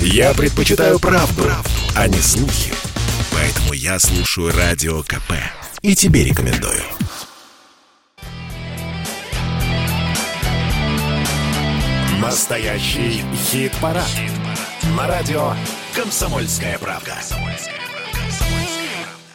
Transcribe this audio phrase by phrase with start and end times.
[0.00, 2.72] Я предпочитаю правду, правду, а не слухи.
[3.32, 5.32] Поэтому я слушаю Радио КП.
[5.82, 6.82] И тебе рекомендую.
[12.20, 14.06] Настоящий хит-парад.
[14.06, 14.32] Хит
[14.96, 15.54] На радио
[15.94, 17.16] «Комсомольская правда».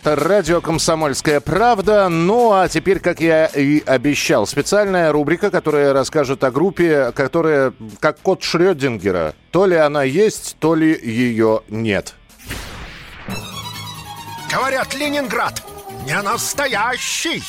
[0.03, 2.09] Радио «Комсомольская правда».
[2.09, 8.19] Ну, а теперь, как я и обещал, специальная рубрика, которая расскажет о группе, которая как
[8.19, 9.35] кот Шрёдингера.
[9.51, 12.15] То ли она есть, то ли ее нет.
[14.51, 15.61] Говорят, Ленинград
[16.05, 17.43] не настоящий.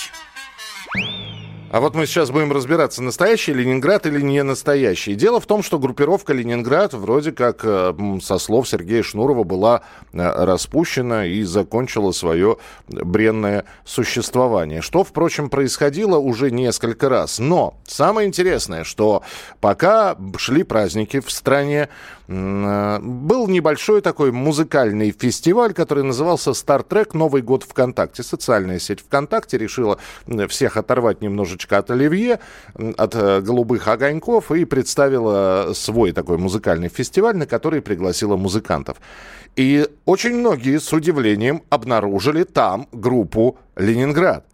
[1.73, 5.15] А вот мы сейчас будем разбираться, настоящий Ленинград или не настоящий.
[5.15, 9.81] Дело в том, что группировка Ленинград вроде как, э, со слов Сергея Шнурова, была
[10.13, 12.59] э, распущена и закончила свое
[12.89, 14.83] бренное существование.
[14.83, 17.39] Что, впрочем, происходило уже несколько раз.
[17.39, 19.23] Но самое интересное, что
[19.63, 21.89] пока шли праздники в стране,
[23.01, 27.15] был небольшой такой музыкальный фестиваль, который назывался «Стартрек.
[27.15, 28.23] Новый год ВКонтакте».
[28.23, 29.99] Социальная сеть ВКонтакте решила
[30.49, 32.39] всех оторвать немножечко немножечко от Оливье,
[32.97, 38.99] от э, «Голубых огоньков» и представила свой такой музыкальный фестиваль, на который пригласила музыкантов.
[39.57, 44.47] И очень многие с удивлением обнаружили там группу «Ленинград».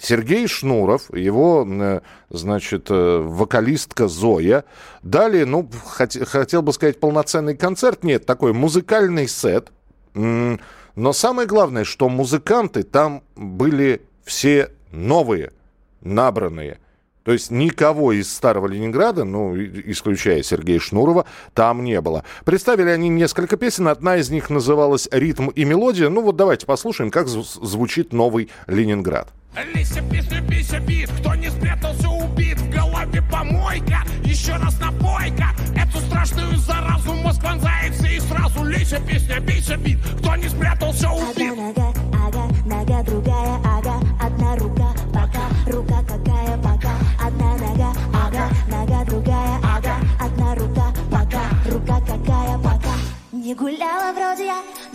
[0.00, 4.64] Сергей Шнуров, его, э, значит, э, вокалистка Зоя
[5.02, 5.68] дали, ну,
[5.98, 8.04] хот- хотел бы сказать, полноценный концерт.
[8.04, 9.72] Нет, такой музыкальный сет.
[10.14, 15.52] Но самое главное, что музыканты там были все новые
[16.00, 16.78] набранные.
[17.24, 22.24] То есть никого из старого Ленинграда, ну, исключая Сергея Шнурова, там не было.
[22.44, 23.88] Представили они несколько песен.
[23.88, 26.08] Одна из них называлась «Ритм и мелодия».
[26.08, 29.28] Ну вот давайте послушаем, как звучит новый Ленинград.
[29.74, 31.10] Лися, песня, бися, бит.
[31.20, 32.58] Кто не спрятался, убит.
[32.60, 35.48] В голове помойка Еще раз напойка.
[35.74, 39.98] Эту страшную заразу Мозг вонзается и сразу Лися, песня, бися, бит.
[40.18, 41.52] Кто не спрятался, убит.
[41.52, 44.00] Одна нога, ага, нога другая, ага.
[44.20, 46.92] Одна рука, пока, рука какая, пока.
[47.26, 49.96] Одна нога, ага, нога другая, ага.
[50.20, 52.94] Одна рука, пока, рука какая, пока.
[53.32, 53.87] Не я,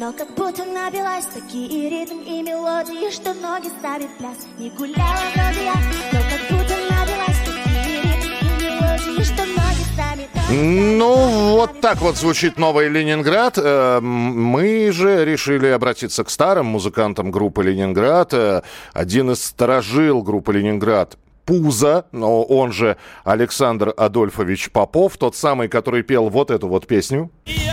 [0.04, 5.64] но как будто набилась Такие ритм и мелодии, что ноги ставит пляс Не гуляла вроде
[5.64, 5.74] я,
[6.12, 12.18] но как будто набилась Такие ритм и мелодии, что ноги ставит Ну, вот так вот
[12.18, 13.58] звучит новый Ленинград.
[13.58, 18.34] Э, Мы же решили обратиться к старым музыкантам группы Ленинград.
[18.34, 18.62] Э,
[18.92, 26.04] Один из сторожил группы Ленинград Пузо, но он же Александр Адольфович Попов, тот самый, который
[26.04, 27.32] пел вот эту вот песню.
[27.46, 27.73] Я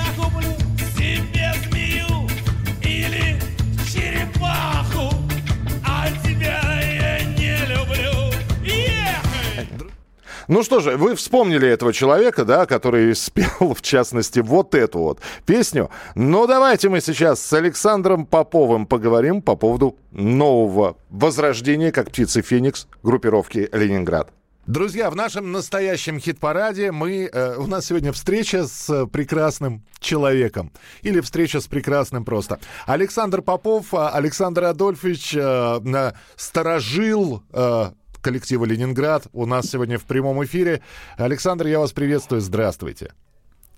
[10.51, 15.21] Ну что же, вы вспомнили этого человека, да, который спел, в частности, вот эту вот
[15.47, 15.91] песню.
[16.17, 22.89] Но давайте мы сейчас с Александром Поповым поговорим по поводу нового возрождения, как птицы Феникс,
[23.05, 24.33] группировки «Ленинград».
[24.67, 30.73] Друзья, в нашем настоящем хит-параде мы, э, у нас сегодня встреча с прекрасным человеком.
[31.03, 32.59] Или встреча с прекрасным просто.
[32.87, 40.05] Александр Попов, э, Александр Адольфович, э, э, сторожил э, коллектива «Ленинград» у нас сегодня в
[40.05, 40.83] прямом эфире.
[41.17, 43.13] Александр, я вас приветствую, здравствуйте.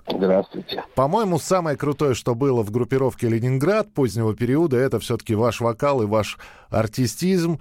[0.09, 0.83] Здравствуйте.
[0.95, 6.07] По-моему, самое крутое, что было в группировке «Ленинград» позднего периода, это все-таки ваш вокал и
[6.07, 6.39] ваш
[6.71, 7.61] артистизм.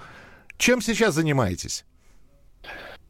[0.57, 1.85] Чем сейчас занимаетесь?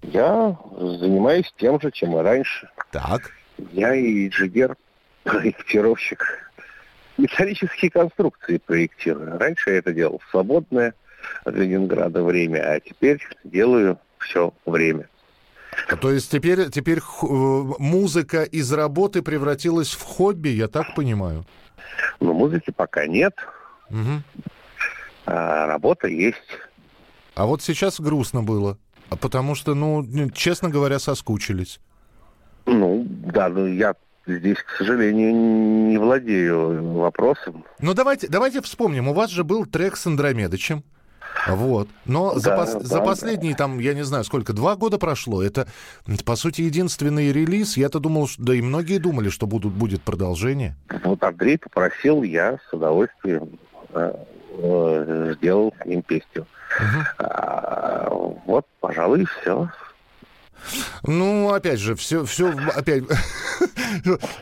[0.02, 2.70] Я занимаюсь тем же, чем и раньше.
[2.92, 3.32] Так.
[3.72, 4.76] Я и инженер,
[5.24, 6.52] проектировщик.
[7.18, 9.38] Металлические конструкции проектирую.
[9.38, 10.94] Раньше я это делал в свободное
[11.44, 15.08] от Ленинграда время, а теперь делаю все время.
[16.02, 17.26] То есть теперь, теперь э,
[17.80, 21.46] музыка из работы превратилась в хобби, я так понимаю?
[22.20, 23.34] Но музыки пока нет,
[23.90, 24.24] Мгм.
[25.26, 26.38] а работа есть.
[27.36, 28.78] А вот сейчас грустно было.
[29.10, 31.80] А Потому что, ну, честно говоря, соскучились.
[32.66, 33.96] Ну, да, но я
[34.28, 35.34] здесь, к сожалению,
[35.90, 37.66] не владею вопросом.
[37.80, 39.08] Ну, давайте, давайте вспомним.
[39.08, 40.84] У вас же был трек с Андромедычем.
[41.48, 41.90] Вот.
[42.06, 45.42] Но за, Да, пос- да, за последние, там, я не знаю, сколько, два года прошло.
[45.44, 45.68] Это,
[46.26, 47.78] по сути, единственный релиз.
[47.78, 50.76] Я-то думал, что, да и многие думали, что будут, будет продолжение.
[51.04, 53.60] Вот Андрей попросил, я с удовольствием
[53.94, 54.14] э,
[54.58, 56.46] э, сделал с ним песню.
[57.18, 58.08] А,
[58.46, 59.70] вот, пожалуй, все.
[61.04, 63.04] Ну, опять же, все, все, опять...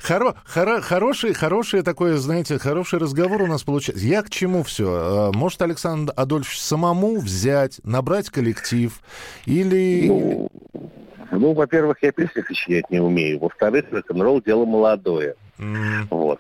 [0.04, 4.06] Хоро, хоро, хороший, хороший такой, знаете, хороший разговор у нас получается.
[4.06, 5.32] Я к чему все?
[5.34, 9.00] Может, Александр Адольфович самому взять, набрать коллектив
[9.46, 10.06] или...
[10.08, 10.50] Ну,
[11.32, 13.40] ну, во-первых, я песни сочинять не умею.
[13.40, 15.36] Во-вторых, рок-н-ролл дело молодое.
[16.10, 16.40] Вот.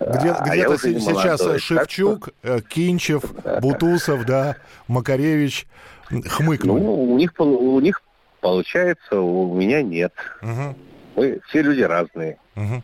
[0.00, 3.22] Где, А где-то се- не сейчас молодой, э, Шевчук, э, Кинчев,
[3.60, 4.56] Бутусов, да,
[4.88, 5.66] Макаревич
[6.08, 6.80] что, хмыкнули.
[6.80, 8.02] Ну, у них, у них
[8.40, 10.12] получается, у меня нет.
[10.42, 10.76] Мгм,
[11.16, 12.38] Мы все люди разные.
[12.54, 12.82] мгм.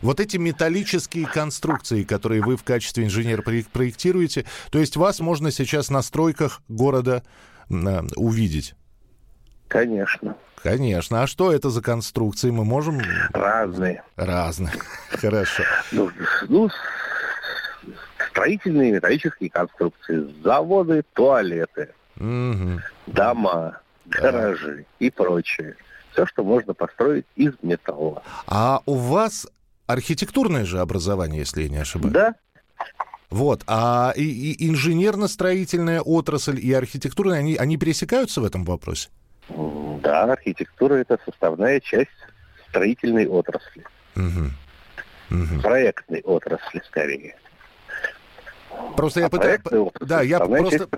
[0.00, 5.50] Вот эти металлические конструкции, которые вы в качестве инженера проек- проектируете, то есть вас можно
[5.50, 7.24] сейчас на стройках города
[7.68, 7.74] э,
[8.14, 8.74] увидеть?
[9.66, 10.36] Конечно.
[10.62, 11.22] Конечно.
[11.22, 12.50] А что это за конструкции?
[12.50, 13.00] Мы можем...
[13.32, 14.04] Разные.
[14.14, 14.72] Разные.
[15.10, 15.64] Хорошо.
[15.90, 16.10] Ну,
[16.48, 16.68] ну,
[18.30, 22.82] строительные металлические конструкции, заводы, туалеты, Мгм.
[23.06, 25.76] дома, гаражи и прочее.
[26.18, 28.24] Все, что можно построить из металла.
[28.48, 29.46] А у вас
[29.86, 32.12] архитектурное же образование, если я не ошибаюсь?
[32.12, 32.34] Да,
[33.30, 33.62] Вот.
[33.68, 39.10] А и, и инженерно-строительная отрасль и архитектурная, они, они пересекаются в этом вопросе?
[40.02, 42.10] да, архитектура это составная часть
[42.68, 43.84] строительной отрасли,
[44.16, 44.52] Мгм.
[45.30, 45.60] Мгм.
[45.62, 47.36] проектной отрасли скорее.
[48.96, 49.60] Просто я А пытаюсь...
[49.60, 50.88] проектная отрасль Да, я просто,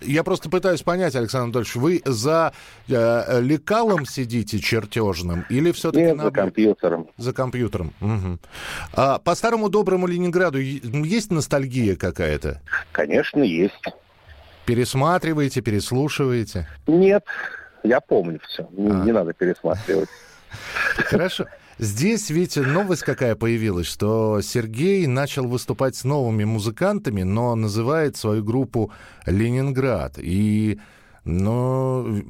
[0.00, 2.52] я просто пытаюсь понять, Александр Анатольевич, вы за
[2.88, 7.08] э, лекалом сидите чертежным или все-таки Нет, за компьютером.
[7.16, 7.92] За компьютером.
[8.00, 8.38] Мгм.
[8.92, 12.60] А по старому доброму Ленинграду есть ностальгия какая-то?
[12.92, 13.82] Конечно, есть.
[14.64, 16.68] Пересматриваете, переслушиваете?
[16.86, 17.24] Нет,
[17.82, 18.68] я помню все.
[18.72, 19.04] Не, А.
[19.04, 20.08] не надо пересматривать.
[20.96, 21.46] Хорошо.
[21.78, 28.42] Здесь ведь новость какая появилась, что Сергей начал выступать с новыми музыкантами, но называет свою
[28.42, 28.90] группу
[29.26, 30.14] «Ленинград».
[30.16, 30.80] И,
[31.28, 32.22] ну,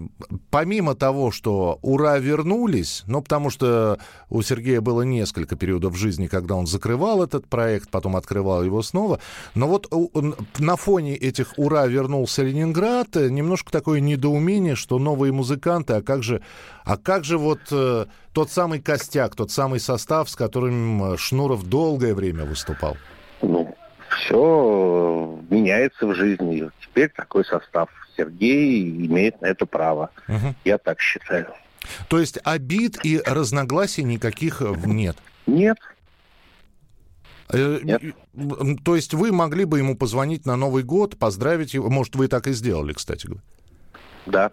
[0.50, 3.98] помимо того, что «Ура!» вернулись, ну, потому что
[4.30, 9.20] у Сергея было несколько периодов жизни, когда он закрывал этот проект, потом открывал его снова,
[9.54, 9.92] но вот
[10.58, 16.22] на фоне этих «Ура!» вернулся Ленинград, э, немножко такое недоумение, что новые музыканты, а как
[16.22, 16.40] же,
[16.86, 21.64] а как же вот э, тот самый костяк, тот самый состав, с которым э, Шнуров
[21.64, 22.96] долгое время выступал?
[23.42, 23.76] Ну,
[24.08, 26.70] все меняется в жизни.
[26.80, 27.90] Теперь такой состав.
[28.16, 30.10] Сергей имеет на это право.
[30.28, 30.54] Мгм.
[30.64, 31.48] Я так считаю.
[32.08, 35.16] То есть обид и разногласий никаких нет?
[35.46, 35.78] Нет,
[37.52, 38.02] Э, Нет.
[38.84, 41.88] То есть вы могли бы ему позвонить на Новый год, поздравить его?
[41.88, 43.42] Может, вы так и сделали, кстати говоря.
[44.26, 44.50] да.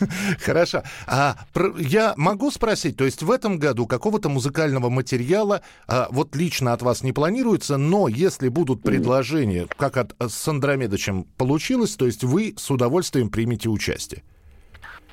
[0.44, 0.82] Хорошо.
[1.06, 6.34] А про- я могу спросить, то есть в этом году какого-то музыкального материала а, вот
[6.36, 11.96] лично от вас не планируется, но если будут предложения, как от, э, с Андромедовичем получилось,
[11.96, 14.22] то есть вы с удовольствием примете участие?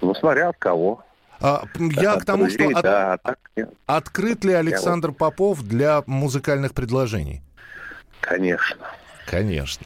[0.01, 1.03] Ну, смотря от кого.
[1.41, 3.69] А, я От к тому, что друзей, от- Да, а так нет.
[3.85, 7.41] открыт ли Александр Попов для музыкальных предложений?
[8.21, 8.77] Конечно.
[9.27, 9.85] Конечно.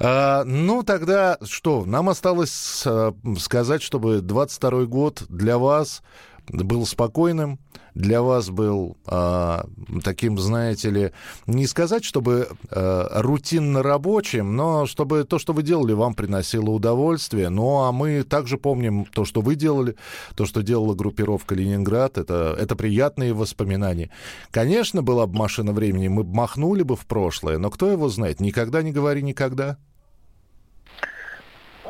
[0.00, 1.84] А, ну, тогда что?
[1.84, 6.02] Нам осталось а, сказать, чтобы 22 год для вас
[6.52, 7.58] был спокойным,
[7.94, 9.66] для вас был а,
[10.02, 11.12] таким, знаете ли,
[11.46, 17.48] не сказать, чтобы а, рутинно рабочим, но чтобы то, что вы делали, вам приносило удовольствие.
[17.50, 19.96] Ну, а мы также помним то, что вы делали,
[20.36, 22.16] то, что делала группировка «Ленинград».
[22.16, 24.10] Это, это приятные воспоминания.
[24.50, 28.40] Конечно, была бы машина времени, мы махнули бы в прошлое, но кто его знает?
[28.40, 29.76] Никогда не говори никогда.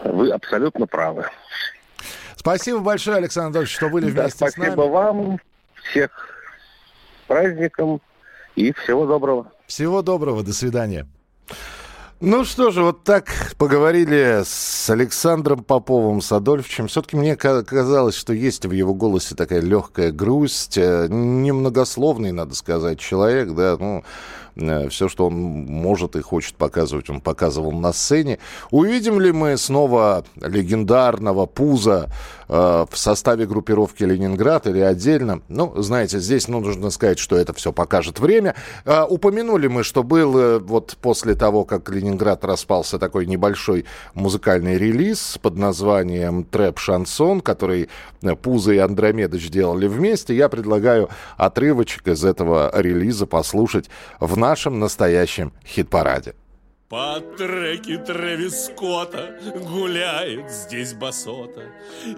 [0.05, 1.27] Вы абсолютно правы.
[2.43, 4.91] Спасибо большое, Александр Анатольевич, что были Да, вместе с спасибо нами.
[4.91, 5.39] вам.
[5.91, 6.11] Всех
[7.25, 8.01] с праздником
[8.57, 9.47] и всего доброго.
[9.69, 11.07] Всего доброго, до свидания.
[12.19, 13.27] Ну что же, вот так
[13.59, 16.89] поговорили с Александром Поповым, с Адольфовичем.
[16.89, 22.57] Все-таки мне ка- казалось, что есть в его голосе такая легкая грусть, э, немногословный, надо
[22.57, 24.03] сказать, человек, да, ну,
[24.55, 28.39] все, что он может и хочет показывать, он показывал на сцене.
[28.71, 32.11] Увидим ли мы снова легендарного Пуза
[32.49, 35.43] э, в составе группировки «Ленинград» или отдельно?
[35.49, 38.55] Ну, знаете, здесь ну, нужно сказать, что это все покажет время.
[38.85, 44.79] Э, упомянули мы, что был э, вот после того, как «Ленинград» распался, такой небольшой музыкальный
[44.79, 47.89] релиз под названием «Трэп-шансон», который
[48.23, 50.37] э, Пуза и Андромедыч делали вместе.
[50.37, 53.89] Я предлагаю отрывочек из этого релиза послушать
[54.21, 56.35] в нашем настоящем хит-параде.
[56.89, 61.63] По треке Трэвис гуляет здесь басота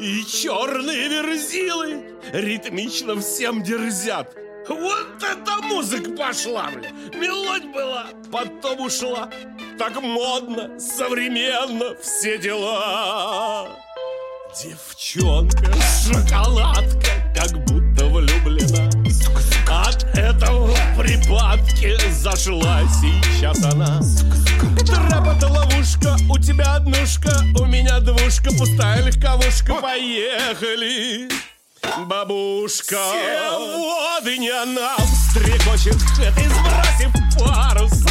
[0.01, 2.03] И черные верзилы
[2.33, 4.35] ритмично всем дерзят
[4.69, 6.91] Вот эта музыка пошла, бля!
[7.21, 9.31] Мелодь была, потом ушла
[9.79, 13.69] Так модно, современно, все дела
[14.61, 15.73] Девчонка,
[16.05, 17.74] шоколадка, как будто
[22.35, 24.01] нашла сейчас она.
[24.85, 31.29] Драпота ловушка, у тебя однушка, у меня двушка, пустая легковушка, поехали.
[32.07, 34.97] Бабушка Все воды не она
[35.31, 38.05] стрекочет, ты сбросив парус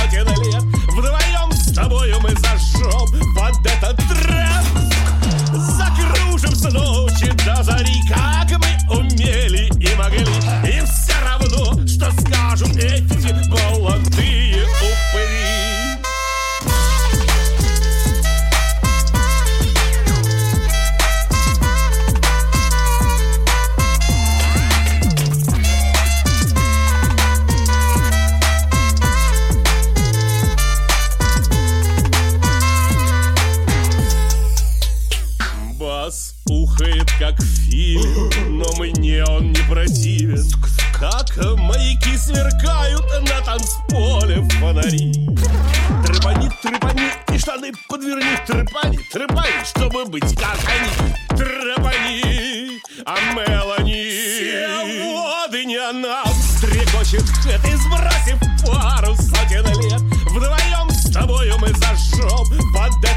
[48.45, 51.13] Трепани, трепани, чтобы быть как они.
[51.29, 54.09] Трепани, а Мелани.
[54.09, 56.23] Все воды не она
[56.59, 63.12] Трекочет, шет И сбросив пару сотен лет, вдвоем с тобою мы зажжем подать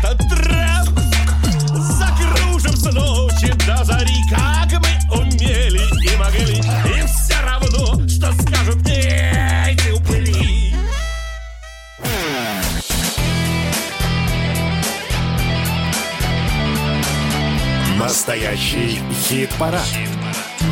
[19.57, 19.89] Хит-парад.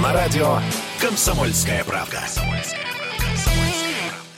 [0.03, 0.59] На радио
[1.00, 2.19] «Комсомольская правка».
[2.19, 2.94] «Комсомольская правка».